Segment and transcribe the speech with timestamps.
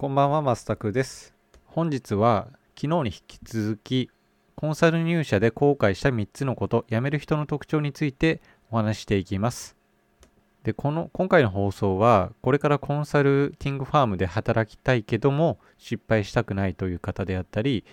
[0.00, 1.34] こんばんは、マスタクです。
[1.66, 2.46] 本日は
[2.80, 4.10] 昨日に引き続き、
[4.54, 8.40] コンサル入社で後悔した3つのこと、辞める人の特徴について
[8.70, 9.76] お話していきます。
[10.62, 17.84] で、この、今回の放送は、これからコンサルティングファームで働きたいけども、失敗したくないという方であったり、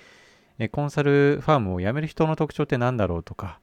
[0.74, 3.60] コンサルファームを辞める人の特徴って何だろうとか、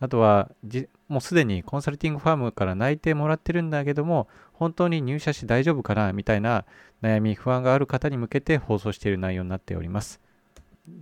[0.00, 6.64] あとはじ、もうすでにコンサルティングファームから内定もらってるんだけども、本当に入社して大丈夫かなみたいな
[7.02, 10.20] 悩み、不安がある方に向けて放送している内容になっております。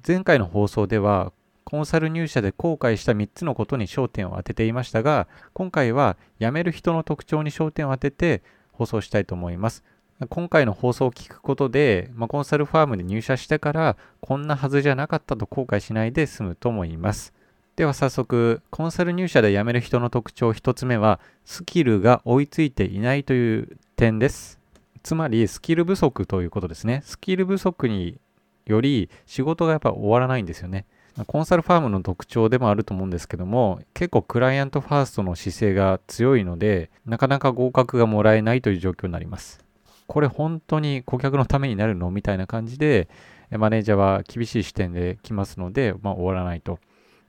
[0.06, 1.32] 前回の放送では、
[1.64, 8.42] コンサル入社で後悔した3つのことに焦点を当てていましたが、今回は辞める人の特徴に焦点を当てて
[8.72, 9.82] 放送したいと思います。
[10.28, 17.32] 今回の放送を聞くことで、まあ、コンサルファームで入社してからこんなはずじゃなかったと後悔しないで済むと思います。
[17.76, 24.60] では早速、コンサル入社で辞める人の特徴1つ目は、スキルが追いついていないという点です。
[25.02, 27.02] つまり、スキル不足ということですね。
[27.04, 28.16] スキル不足に
[28.64, 30.86] より仕事がやっぱ終わらないんですよね。
[31.26, 39.64] コンサルファームの特徴でもあると思うんですけども、結構クライアントファーストの姿勢が強いので、なかなか合格がもらえないという状況になります。
[40.06, 42.12] これ本当に顧客のためになるの？
[42.12, 43.08] みたいな感じで、
[43.50, 46.78] マネージャーは厳しい視点で来ますので、まあ、終わらないと。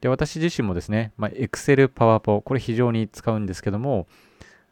[0.01, 4.07] で、私自身もですね、まあ、Excel、PowerPo、これ非常に使うんですけども、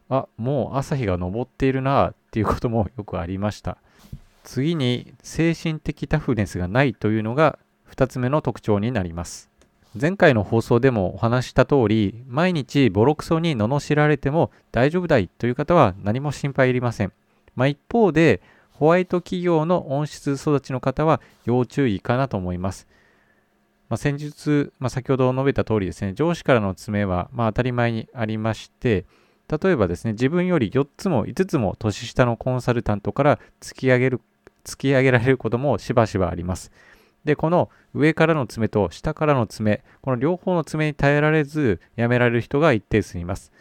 [0.10, 3.78] あ、もう朝日が昇っているなっていうこともよくありました。
[4.44, 7.58] 次に、精神的タフネスがないというのが
[7.90, 9.50] 2つ目の特徴になります。
[10.00, 17.14] 前回の放送でもお話した通り、毎日ボロクソに罵られても大丈夫だいという方は何も心配いりません。
[17.56, 22.88] まあ、一方で、ホワイト企業の温室育ちの方は要注意かなと思います。
[23.94, 29.06] まあ、先日、まあ、先ほど述べた通りですね、上司からの詰めは、ま、当たり前にありまして、
[29.48, 34.22] 例えばですね、自分より4つも5つも年下のコンサルタントから突き上げる、
[34.66, 36.72] 突き上げられることもしばしばあります。
[37.24, 43.52] で、この上からの詰めと下からの詰め、この両方の詰めに耐えられず辞められる人が一定数います。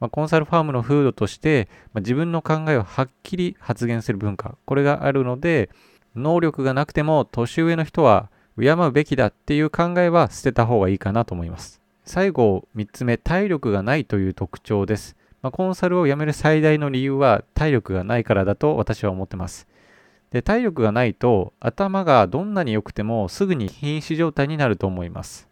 [0.00, 5.70] まあ、コンサルファームの風土として、まあ、自分の考えをはっきり発言する文化、これがあるので、
[6.16, 11.80] 能力がなくても年上の人は敬うべきだっていう考えは捨てた方がいいかなと思います。
[12.04, 15.16] 最後、3つ目、体力がないという特徴です。
[15.42, 19.68] まあ、コンサルを辞める最大の理由は体力がないからだと私は思ってます。
[20.30, 25.48] で体力がないと頭がどんなに良くてもすぐに瀕死状態になると思います。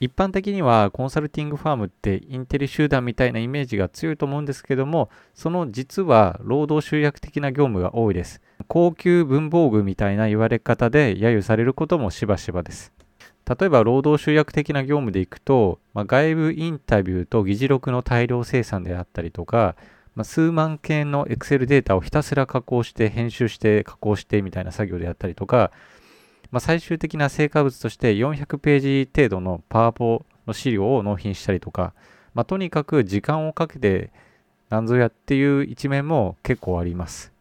[0.00, 8.40] 一般的にはコンサルティングファームってインテリ集団みたいなイメージが強いと思うんですけども、その実は労働集約的な業務が多いです。
[8.68, 12.92] 高級文房具みたいな言われ方で揶揄されることもしばしばです。
[13.46, 19.76] 例えば労働集約的な業務でいくと、まあ、外部インタビューと議事録の大量生産であったりとか、
[20.14, 25.72] まあ、数万件の Excel データをひたすら加工して編集して加工してみたいな作業であったりとか、
[26.50, 31.92] まあ、最終的な成果物として400ページ程度のパワポの資料を納品したりとか、
[32.32, 34.10] ま、とにかく時間をかけて
[34.70, 37.33] 何ぞやっていう一面も結構あります。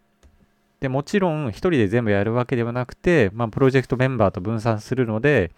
[0.83, 5.51] でもちろん一人で全部やるわけではなくて、まあ、プロジェクトメンバーと分散するので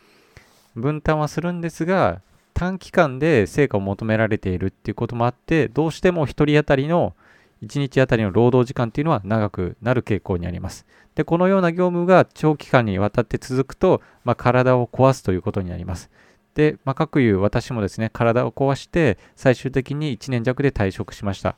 [0.75, 2.21] 分担はするんですが
[2.53, 7.15] 短期間で成果を求められているっていうこともあってどうしても1人当たりの
[7.63, 10.85] 1日当たりの労働時間っていうのは長くなる傾向にあります。
[11.15, 16.11] で、このような業務が長期間にわたって続くと、まあ、体を壊すということになります。
[16.53, 21.55] で、まあ、各有私もですね、体を壊して最終的に1年弱で退職しました。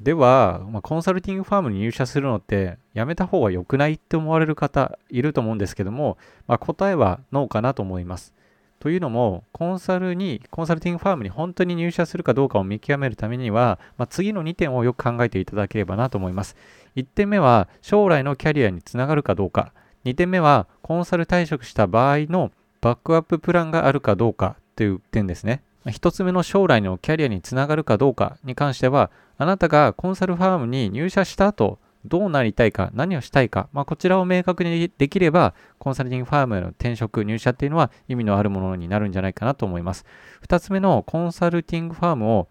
[0.00, 6.16] では、まあ、コンサルティングファームに入社するのってやめた方が良くないって思われる方いると思うんですけども、
[6.46, 8.34] まあ、答えはノーかなと思います。
[8.78, 16.56] というのも、コンサルに、コンサルティングファームに本当に入社するかどうかを見極めるためには、まあ、次の2点をよく考えていただければなと思います。
[16.96, 19.74] 1点目は、将来のキャリアにつながるかどうか。
[20.06, 25.62] 2点目は、コンサル退職した場合のバックアッププランがあるかどうかという点ですね。
[25.86, 40.04] 1つ目の将来のキャリアにつながるかどうかに関しては、あなたがコンサルファームに入社した後、どうなりたいか、何をしたいか、まあ、こちらを明確にできれば、コンサルティングファームへの転職、入社っていうのは意味のあるものになるんじゃないかなと思います。
[40.46, 42.48] 2つ目のコンサルティングファームを、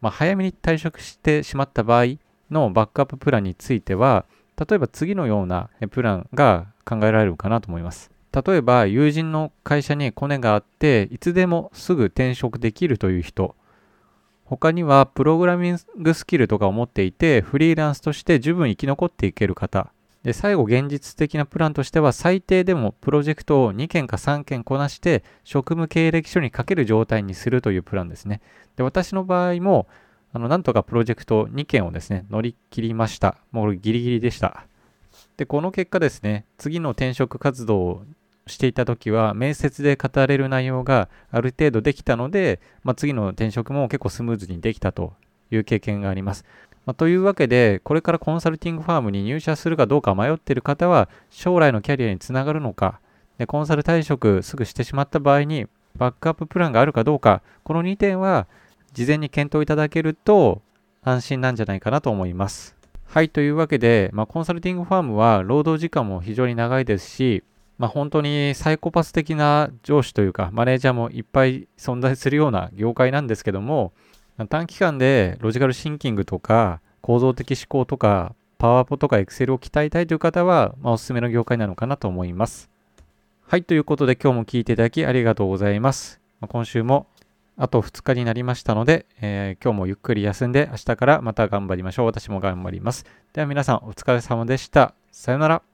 [0.00, 2.16] まあ、早めに退職してしまった場合
[2.50, 4.24] のバックアッププランについては、
[4.56, 8.10] 例えば次のようなプランが考えられるかなと思います。
[8.32, 13.54] 例えば、友人の会社にコネがあって、いつでもすぐ転職できるという人、
[14.44, 19.92] 他にはプログラミングスキルとかを持っていてフリーランスとして十分生き残っていける方。
[20.24, 28.42] で最後現実的なプランとしては最低でもプロジェクトを2件か3件こなして職務経歴書に書ける状態にするというプランですね。
[28.76, 29.88] で私の場合も
[30.34, 33.38] あのなんとかプロジェクト2件をですね乗り切りました。
[33.52, 34.66] もうギリギリでした。
[35.36, 38.02] で、この結果ですね、次の転職活動
[38.46, 45.14] していた時は、面接で語れる内容がある程度できたので、まあ、次の転職も結構スムーズにできたと
[45.50, 46.44] いう経験があります。
[46.84, 53.00] まあ、というわけで、これからコンサルティングファームに入社するかどうか迷っている方は、将来のキャリアにつながるのか、
[53.38, 55.66] でコンサル退職すぐしてしまった場合に、
[55.96, 58.46] バックアッププランがあるかどうか、この2点は
[58.92, 60.62] 事前に検討いただけると
[61.02, 62.76] 安心なんじゃないかなと思います。
[63.04, 67.44] はい、というわけで、まあ、コンサルティングファームは労働時間も非常に長いですし、
[67.78, 73.92] まあ、本当にサイコパス的な上司というか、マネージャーもいっぱい存在するような業界なんですけども、
[74.48, 82.70] 短期間でロジカルシンキングとか構造的思考とかパワポとかエクセルを鍛えたいという方は、まあ、おすすめの業界なのかなと思います。
[83.46, 86.20] はい、ということで今日も聞いていただきありがとうございます。
[86.40, 87.06] まあ、今週も
[87.56, 92.06] あと2日になりましたので、えー、今日もゆっくり休んで明日からまた頑張りましょう。
[92.06, 93.04] 私も頑張ります。
[93.32, 94.94] では皆さんお疲れ様でした。
[95.10, 95.71] さようなら。